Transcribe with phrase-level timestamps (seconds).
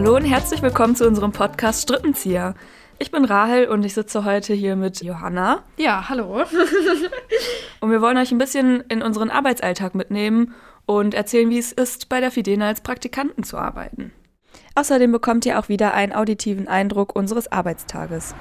[0.00, 2.54] Hallo und herzlich willkommen zu unserem Podcast Strippenzieher.
[2.98, 5.62] Ich bin Rahel und ich sitze heute hier mit Johanna.
[5.76, 6.40] Ja, hallo.
[7.80, 10.54] und wir wollen euch ein bisschen in unseren Arbeitsalltag mitnehmen
[10.86, 14.10] und erzählen, wie es ist, bei der Fidena als Praktikanten zu arbeiten.
[14.74, 18.34] Außerdem bekommt ihr auch wieder einen auditiven Eindruck unseres Arbeitstages.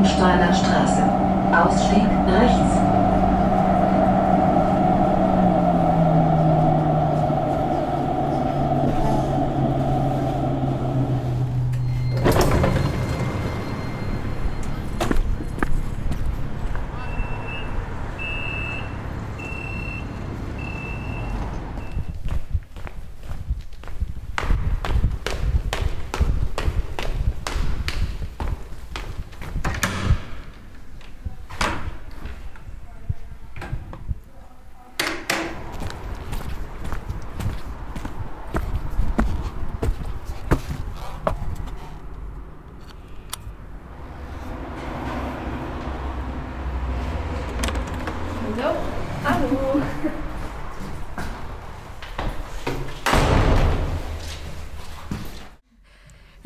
[0.00, 1.02] Blankensteiner Straße.
[1.52, 2.69] Ausstieg rechts.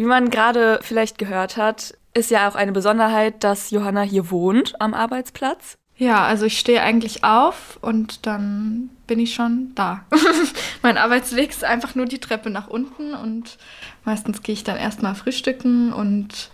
[0.04, 4.78] Wie man gerade vielleicht gehört hat, ist ja auch eine Besonderheit, dass Johanna hier wohnt
[4.78, 5.78] am Arbeitsplatz.
[5.97, 10.04] Ja, also ich stehe eigentlich auf und dann bin ich schon da.
[10.82, 13.56] mein Arbeitsweg ist einfach nur die Treppe nach unten und
[14.04, 16.50] meistens gehe ich dann erstmal frühstücken und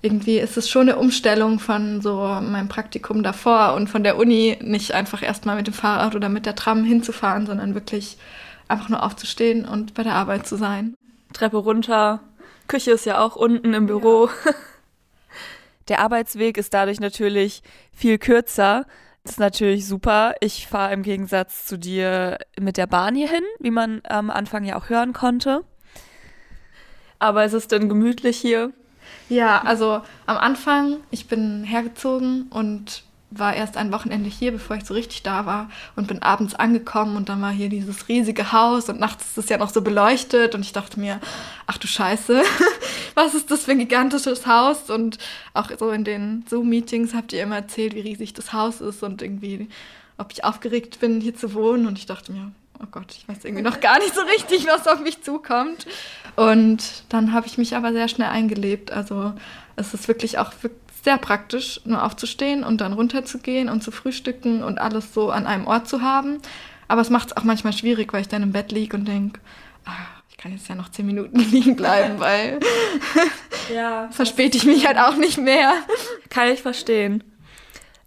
[0.00, 4.58] irgendwie ist es schon eine Umstellung von so meinem Praktikum davor und von der Uni,
[4.60, 8.16] nicht einfach erstmal mit dem Fahrrad oder mit der Tram hinzufahren, sondern wirklich
[8.66, 10.96] einfach nur aufzustehen und bei der Arbeit zu sein.
[11.32, 12.20] Treppe runter,
[12.68, 14.28] Küche ist ja auch unten im Büro.
[14.44, 14.52] Ja.
[15.88, 17.62] Der Arbeitsweg ist dadurch natürlich
[17.92, 18.86] viel kürzer.
[19.24, 20.34] Das ist natürlich super.
[20.40, 24.64] Ich fahre im Gegensatz zu dir mit der Bahn hier hin, wie man am Anfang
[24.64, 25.64] ja auch hören konnte.
[27.18, 28.72] Aber es ist dann gemütlich hier.
[29.28, 34.84] Ja, also am Anfang, ich bin hergezogen und war erst ein Wochenende hier, bevor ich
[34.84, 38.88] so richtig da war und bin abends angekommen und dann war hier dieses riesige Haus
[38.88, 41.20] und nachts ist es ja noch so beleuchtet und ich dachte mir,
[41.66, 42.42] ach du Scheiße,
[43.14, 45.18] was ist das für ein gigantisches Haus und
[45.54, 49.22] auch so in den Zoom-Meetings habt ihr immer erzählt, wie riesig das Haus ist und
[49.22, 49.68] irgendwie,
[50.18, 53.44] ob ich aufgeregt bin, hier zu wohnen und ich dachte mir, oh Gott, ich weiß
[53.44, 55.86] irgendwie noch gar nicht so richtig, was auf mich zukommt.
[56.34, 58.90] Und dann habe ich mich aber sehr schnell eingelebt.
[58.90, 59.34] Also
[59.76, 60.52] es ist wirklich auch
[61.02, 65.66] sehr praktisch, nur aufzustehen und dann runterzugehen und zu frühstücken und alles so an einem
[65.66, 66.38] Ort zu haben.
[66.88, 69.40] Aber es macht es auch manchmal schwierig, weil ich dann im Bett liege und denke,
[69.84, 69.90] ah,
[70.30, 72.60] ich kann jetzt ja noch zehn Minuten liegen bleiben, weil
[73.74, 75.72] ja, verspäte ich mich halt auch nicht mehr.
[76.30, 77.24] Kann ich verstehen.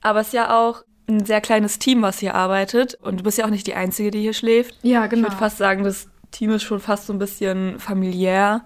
[0.02, 2.96] Aber es ist ja auch ein sehr kleines Team, was hier arbeitet.
[3.02, 4.76] Und du bist ja auch nicht die Einzige, die hier schläft.
[4.84, 5.28] Ja, genau.
[5.28, 8.66] Ich würde fast sagen, das Team ist schon fast so ein bisschen familiär.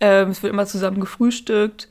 [0.00, 1.88] Ähm, es wird immer zusammen gefrühstückt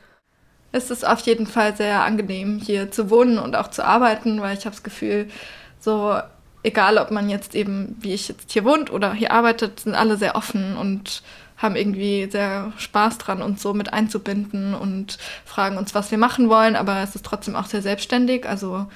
[0.71, 4.57] es ist auf jeden Fall sehr angenehm, hier zu wohnen und auch zu arbeiten, weil
[4.57, 5.27] ich habe das Gefühl,
[5.79, 6.15] so
[6.63, 10.17] egal ob man jetzt eben, wie ich jetzt hier wohnt oder hier arbeitet, sind alle
[10.17, 11.23] sehr offen und
[11.57, 16.49] haben irgendwie sehr Spaß dran, uns so mit einzubinden und fragen uns, was wir machen
[16.49, 18.47] wollen, aber es ist trotzdem auch sehr selbstständig.
[18.47, 18.87] Also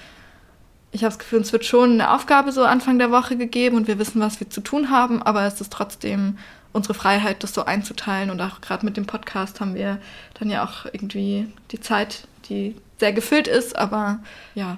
[0.91, 3.88] ich habe das Gefühl, uns wird schon eine Aufgabe so Anfang der Woche gegeben und
[3.88, 6.38] wir wissen, was wir zu tun haben, aber es ist trotzdem
[6.75, 8.30] unsere Freiheit, das so einzuteilen.
[8.30, 9.98] Und auch gerade mit dem Podcast haben wir
[10.39, 14.19] dann ja auch irgendwie die Zeit, die sehr gefüllt ist, aber
[14.54, 14.77] ja.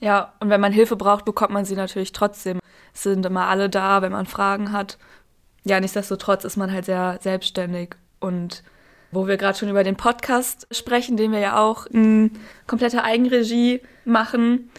[0.00, 2.60] Ja, und wenn man Hilfe braucht, bekommt man sie natürlich trotzdem.
[2.94, 4.98] Es sind immer alle da, wenn man Fragen hat.
[5.64, 7.96] Ja, nichtsdestotrotz ist man halt sehr selbstständig.
[8.20, 8.62] Und
[9.10, 12.32] wo wir gerade schon über den Podcast sprechen, den wir ja auch in
[12.66, 14.70] kompletter Eigenregie machen,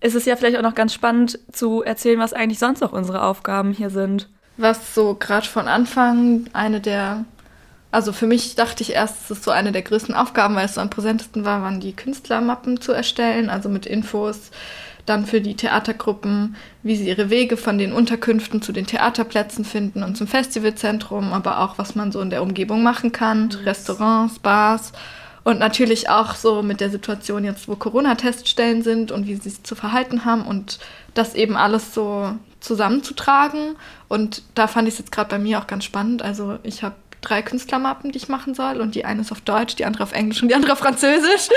[0.00, 3.22] ist es ja vielleicht auch noch ganz spannend zu erzählen, was eigentlich sonst noch unsere
[3.22, 4.28] Aufgaben hier sind
[4.60, 7.24] was so gerade von Anfang eine der
[7.90, 10.74] Also für mich dachte ich erst, es ist so eine der größten Aufgaben, weil es
[10.74, 14.50] so am präsentesten war, waren die Künstlermappen zu erstellen, also mit Infos
[15.06, 20.04] dann für die Theatergruppen, wie sie ihre Wege von den Unterkünften zu den Theaterplätzen finden
[20.04, 23.50] und zum Festivalzentrum, aber auch was man so in der Umgebung machen kann.
[23.64, 24.92] Restaurants, Bars
[25.44, 29.62] und natürlich auch so mit der Situation jetzt, wo Corona-Teststellen sind und wie sie sich
[29.62, 30.78] zu verhalten haben und
[31.14, 33.76] das eben alles so zusammenzutragen.
[34.08, 36.22] Und da fand ich es jetzt gerade bei mir auch ganz spannend.
[36.22, 39.76] Also ich habe drei Künstlermappen, die ich machen soll und die eine ist auf Deutsch,
[39.76, 41.48] die andere auf Englisch und die andere auf Französisch.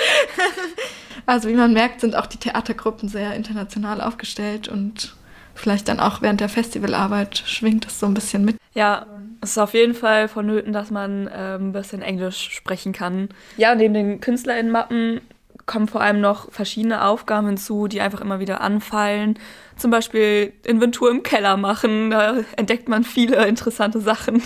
[1.26, 5.16] also wie man merkt, sind auch die Theatergruppen sehr international aufgestellt und
[5.56, 8.58] vielleicht dann auch während der Festivalarbeit schwingt das so ein bisschen mit.
[8.74, 9.06] Ja,
[9.42, 13.30] es ist auf jeden Fall vonnöten, dass man äh, ein bisschen Englisch sprechen kann.
[13.58, 15.22] Ja, neben den KünstlerInnen-Mappen
[15.66, 19.40] kommen vor allem noch verschiedene Aufgaben hinzu, die einfach immer wieder anfallen.
[19.78, 24.44] Zum Beispiel Inventur im Keller machen, da entdeckt man viele interessante Sachen.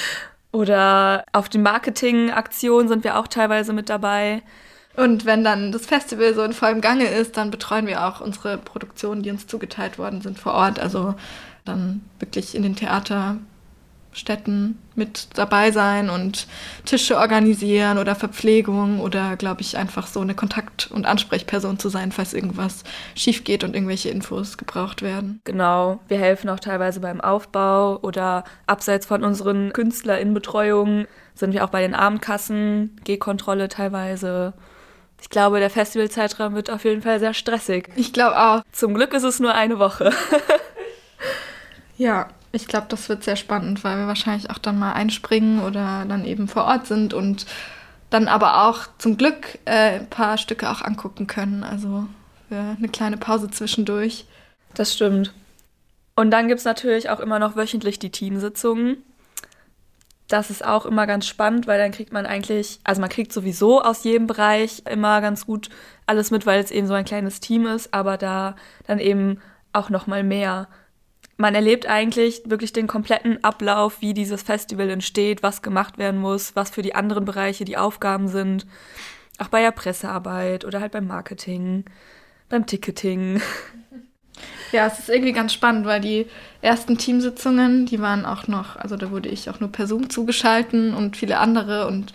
[0.52, 4.42] Oder auf den Marketingaktionen sind wir auch teilweise mit dabei.
[4.96, 8.58] Und wenn dann das Festival so in vollem Gange ist, dann betreuen wir auch unsere
[8.58, 10.80] Produktionen, die uns zugeteilt worden sind vor Ort.
[10.80, 11.14] Also
[11.64, 13.36] dann wirklich in den Theater
[14.16, 16.46] Städten mit dabei sein und
[16.86, 22.12] Tische organisieren oder Verpflegung oder, glaube ich, einfach so eine Kontakt- und Ansprechperson zu sein,
[22.12, 22.82] falls irgendwas
[23.14, 25.40] schief geht und irgendwelche Infos gebraucht werden.
[25.44, 31.70] Genau, wir helfen auch teilweise beim Aufbau oder abseits von unseren KünstlerInnenbetreuungen sind wir auch
[31.70, 34.54] bei den Abendkassen, G-Kontrolle teilweise.
[35.20, 37.88] Ich glaube, der Festivalzeitraum wird auf jeden Fall sehr stressig.
[37.96, 38.62] Ich glaube auch.
[38.72, 40.12] Zum Glück ist es nur eine Woche.
[41.96, 46.04] ja, ich glaube, das wird sehr spannend, weil wir wahrscheinlich auch dann mal einspringen oder
[46.08, 47.46] dann eben vor Ort sind und
[48.10, 51.64] dann aber auch zum Glück äh, ein paar Stücke auch angucken können.
[51.64, 52.06] Also
[52.48, 54.26] für eine kleine Pause zwischendurch.
[54.74, 55.32] Das stimmt.
[56.14, 59.02] Und dann gibt es natürlich auch immer noch wöchentlich die Teamsitzungen.
[60.28, 63.80] Das ist auch immer ganz spannend, weil dann kriegt man eigentlich, also man kriegt sowieso
[63.80, 65.70] aus jedem Bereich immer ganz gut
[66.06, 68.56] alles mit, weil es eben so ein kleines Team ist, aber da
[68.86, 69.40] dann eben
[69.72, 70.68] auch noch mal mehr
[71.36, 76.56] man erlebt eigentlich wirklich den kompletten Ablauf, wie dieses Festival entsteht, was gemacht werden muss,
[76.56, 78.66] was für die anderen Bereiche die Aufgaben sind.
[79.38, 81.84] Auch bei der Pressearbeit oder halt beim Marketing,
[82.48, 83.42] beim Ticketing.
[84.72, 86.26] Ja, es ist irgendwie ganz spannend, weil die
[86.60, 90.94] ersten Teamsitzungen, die waren auch noch, also da wurde ich auch nur per Zoom zugeschalten
[90.94, 92.12] und viele andere und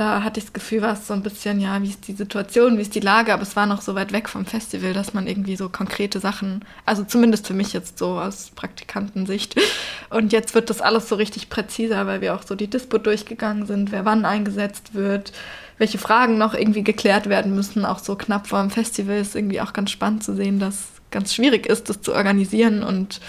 [0.00, 2.78] da hatte ich das Gefühl, war es so ein bisschen, ja, wie ist die Situation,
[2.78, 5.26] wie ist die Lage, aber es war noch so weit weg vom Festival, dass man
[5.26, 9.60] irgendwie so konkrete Sachen, also zumindest für mich jetzt so aus Praktikantensicht.
[10.08, 13.66] Und jetzt wird das alles so richtig präziser, weil wir auch so die Dispo durchgegangen
[13.66, 15.32] sind, wer wann eingesetzt wird,
[15.76, 19.60] welche Fragen noch irgendwie geklärt werden müssen, auch so knapp vor dem Festival ist irgendwie
[19.60, 23.20] auch ganz spannend zu sehen, dass ganz schwierig ist, das zu organisieren und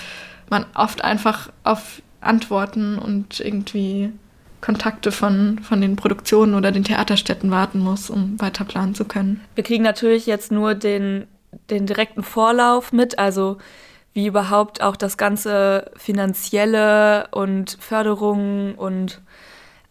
[0.49, 4.11] man oft einfach auf Antworten und irgendwie
[4.61, 9.41] Kontakte von, von den Produktionen oder den Theaterstätten warten muss, um weiter planen zu können.
[9.55, 11.27] Wir kriegen natürlich jetzt nur den,
[11.69, 13.57] den direkten Vorlauf mit, also
[14.13, 19.21] wie überhaupt auch das ganze finanzielle und Förderungen und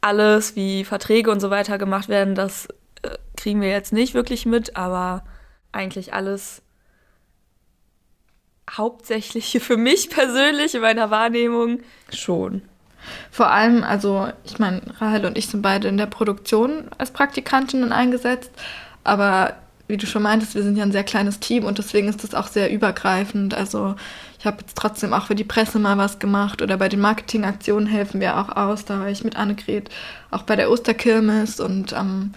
[0.00, 2.68] alles, wie Verträge und so weiter gemacht werden, das
[3.02, 5.24] äh, kriegen wir jetzt nicht wirklich mit, aber
[5.72, 6.62] eigentlich alles
[8.76, 11.80] hauptsächlich für mich persönlich in meiner Wahrnehmung
[12.12, 12.62] schon.
[13.30, 17.92] Vor allem, also ich meine, Rahel und ich sind beide in der Produktion als Praktikantinnen
[17.92, 18.50] eingesetzt,
[19.04, 19.54] aber
[19.90, 22.34] wie du schon meintest, wir sind ja ein sehr kleines Team und deswegen ist das
[22.34, 23.54] auch sehr übergreifend.
[23.54, 23.96] Also
[24.38, 27.88] ich habe jetzt trotzdem auch für die Presse mal was gemacht oder bei den Marketingaktionen
[27.88, 28.84] helfen wir auch aus.
[28.84, 29.90] Da war ich mit Annegret
[30.30, 32.34] auch bei der Osterkirmes und am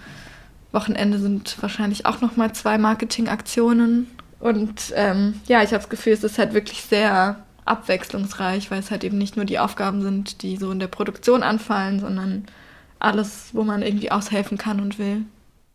[0.71, 4.07] Wochenende sind wahrscheinlich auch noch mal zwei Marketingaktionen.
[4.43, 8.91] Und ähm, ja, ich habe das Gefühl, es ist halt wirklich sehr abwechslungsreich, weil es
[8.91, 12.45] halt eben nicht nur die Aufgaben sind, die so in der Produktion anfallen, sondern
[12.99, 15.21] alles, wo man irgendwie aushelfen kann und will.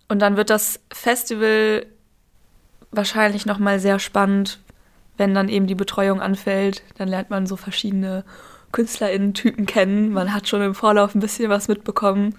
[0.09, 1.87] Und dann wird das Festival
[2.91, 4.59] wahrscheinlich noch mal sehr spannend,
[5.17, 6.83] wenn dann eben die Betreuung anfällt.
[6.99, 8.23] Dann lernt man so verschiedene
[8.73, 10.13] KünstlerInnen-Typen kennen.
[10.13, 12.35] Man hat schon im Vorlauf ein bisschen was mitbekommen.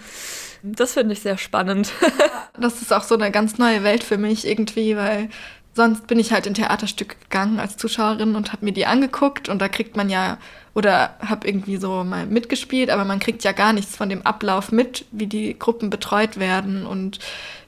[0.62, 1.92] Das finde ich sehr spannend.
[2.60, 5.30] das ist auch so eine ganz neue Welt für mich irgendwie, weil
[5.74, 9.60] sonst bin ich halt in Theaterstücke gegangen als Zuschauerin und habe mir die angeguckt und
[9.60, 10.38] da kriegt man ja
[10.74, 14.72] oder habe irgendwie so mal mitgespielt, aber man kriegt ja gar nichts von dem Ablauf
[14.72, 17.20] mit, wie die Gruppen betreut werden und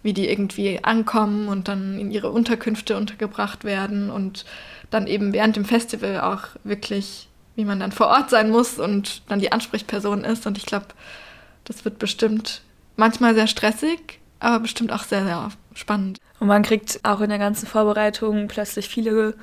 [0.03, 4.45] wie die irgendwie ankommen und dann in ihre Unterkünfte untergebracht werden und
[4.89, 9.23] dann eben während dem Festival auch wirklich, wie man dann vor Ort sein muss und
[9.29, 10.45] dann die Ansprechperson ist.
[10.45, 10.87] Und ich glaube,
[11.63, 12.61] das wird bestimmt
[12.97, 15.37] manchmal sehr stressig, aber bestimmt auch sehr, sehr
[15.73, 16.19] spannend.
[16.39, 19.35] Und man kriegt auch in der ganzen Vorbereitung plötzlich viele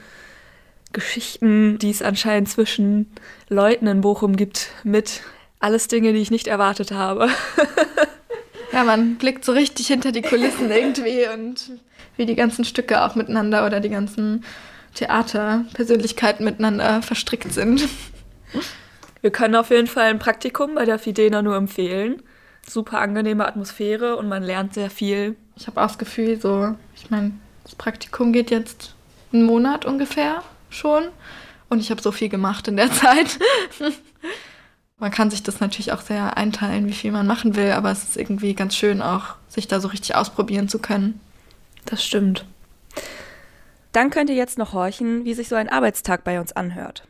[0.93, 3.11] Geschichten, die es anscheinend zwischen
[3.49, 5.23] Leuten in Bochum gibt, mit.
[5.61, 7.29] Alles Dinge, die ich nicht erwartet habe.
[8.73, 11.73] ja, man blickt so richtig hinter die Kulissen irgendwie und
[12.17, 14.45] wie die ganzen Stücke auch miteinander oder die ganzen
[14.95, 17.89] Theaterpersönlichkeiten miteinander verstrickt sind.
[19.21, 22.23] Wir können auf jeden Fall ein Praktikum bei der Fidena nur empfehlen.
[22.69, 25.37] Super angenehme Atmosphäre und man lernt sehr viel.
[25.57, 27.33] Ich habe auch das Gefühl, so, ich meine,
[27.65, 28.95] das Praktikum geht jetzt
[29.33, 31.05] einen Monat ungefähr schon
[31.69, 33.39] und ich habe so viel gemacht in der Zeit.
[34.99, 38.05] man kann sich das natürlich auch sehr einteilen, wie viel man machen will, aber es
[38.05, 41.21] ist irgendwie ganz schön auch, sich da so richtig ausprobieren zu können.
[41.87, 42.45] Das stimmt.
[43.93, 47.09] Dann könnt ihr jetzt noch horchen, wie sich so ein Arbeitstag bei uns anhört.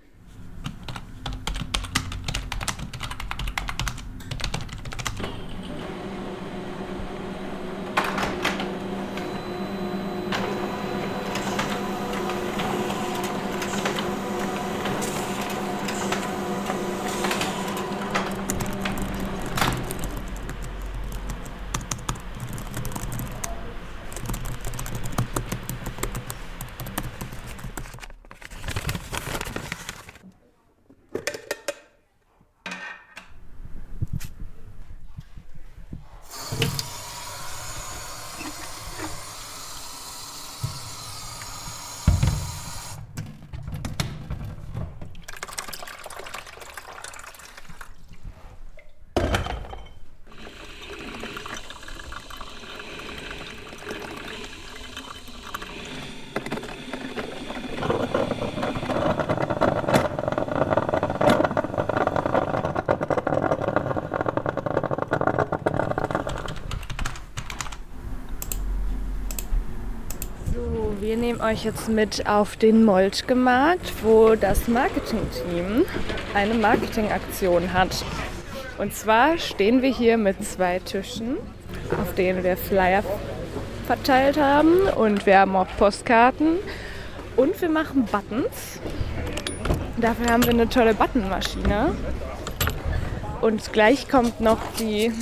[71.09, 75.87] Wir nehmen euch jetzt mit auf den Moltke-Markt, wo das Marketingteam
[76.35, 78.05] eine Marketingaktion hat.
[78.76, 81.38] Und zwar stehen wir hier mit zwei Tischen,
[82.02, 83.02] auf denen wir Flyer
[83.87, 86.59] verteilt haben und wir haben auch Postkarten
[87.37, 88.78] und wir machen Buttons.
[89.97, 91.95] Dafür haben wir eine tolle Buttonmaschine.
[93.40, 95.12] Und gleich kommt noch die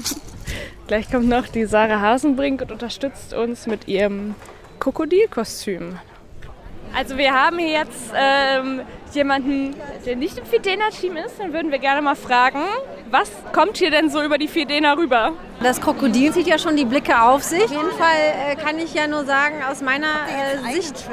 [0.86, 4.34] gleich kommt noch die Sarah Hasenbrink und unterstützt uns mit ihrem
[4.82, 5.96] Krokodilkostüm.
[6.92, 8.80] Also wir haben hier jetzt ähm,
[9.12, 11.38] jemanden, der nicht im Fidena-Team ist.
[11.38, 12.58] Dann würden wir gerne mal fragen,
[13.08, 15.34] was kommt hier denn so über die Fidena rüber?
[15.62, 17.62] Das Krokodil zieht ja schon die Blicke auf sich.
[17.62, 21.08] Auf jeden Fall äh, kann ich ja nur sagen, aus meiner äh, Sicht,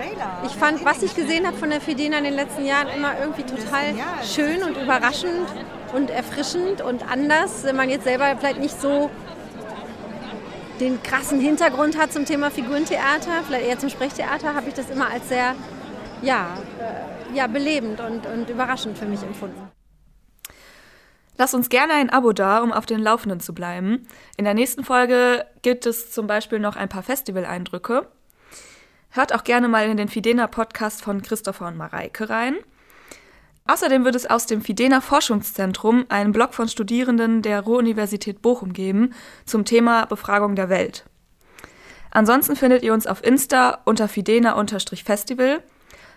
[0.48, 3.44] ich fand, was ich gesehen habe von der Fidena in den letzten Jahren immer irgendwie
[3.44, 5.48] total schön und überraschend
[5.94, 9.12] und erfrischend und anders, wenn man jetzt selber vielleicht nicht so
[10.80, 15.10] den krassen Hintergrund hat zum Thema Figurentheater, vielleicht eher zum Sprechtheater, habe ich das immer
[15.10, 15.56] als sehr
[16.22, 19.70] ja, äh, ja, belebend und, und überraschend für mich empfunden.
[21.38, 24.06] Lass uns gerne ein Abo da, um auf den Laufenden zu bleiben.
[24.36, 28.08] In der nächsten Folge gibt es zum Beispiel noch ein paar Festival-Eindrücke.
[29.12, 32.58] Hört auch gerne mal in den Fidena-Podcast von Christopher und Mareike rein.
[33.70, 39.14] Außerdem wird es aus dem Fidena Forschungszentrum einen Blog von Studierenden der Ruhr-Universität Bochum geben
[39.46, 41.06] zum Thema Befragung der Welt.
[42.10, 45.62] Ansonsten findet ihr uns auf Insta unter Fidena-Festival,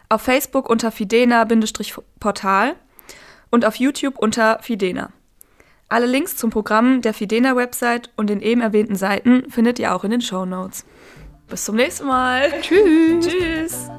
[0.09, 2.75] auf Facebook unter Fidena-Portal
[3.51, 5.11] und auf YouTube unter Fidena.
[5.91, 10.11] Alle Links zum Programm der Fidena-Website und den eben erwähnten Seiten findet ihr auch in
[10.11, 10.87] den Show Notes.
[11.49, 12.51] Bis zum nächsten Mal.
[12.63, 13.27] Tschüss.
[13.27, 13.91] Tschüss.